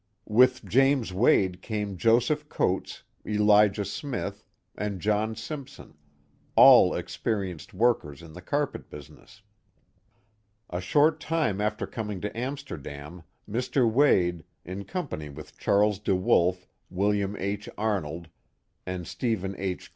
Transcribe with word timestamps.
With 0.25 0.65
James 0.65 1.13
Wade 1.13 1.61
came 1.61 1.95
Joseph 1.95 2.49
Coats, 2.49 3.03
Elijah 3.23 3.85
Smith 3.85 4.43
and 4.75 4.99
John 4.99 5.35
Simpson, 5.35 5.95
all 6.55 6.95
experienced 6.95 7.71
workers 7.71 8.23
in 8.23 8.33
the 8.33 8.41
carpet 8.41 8.89
business. 8.89 9.43
A 10.71 10.81
short 10.81 11.19
time 11.19 11.61
after 11.61 11.85
coming 11.85 12.19
to 12.21 12.35
Amsterdam, 12.35 13.21
Mr. 13.47 13.87
Wade, 13.87 14.43
in 14.65 14.85
company 14.85 15.29
with 15.29 15.59
Charles 15.59 15.99
De 15.99 16.15
Wolfe, 16.15 16.67
William 16.89 17.35
H. 17.37 17.69
Arnold, 17.77 18.27
and 18.87 19.05
Stephen 19.07 19.53
H. 19.59 19.87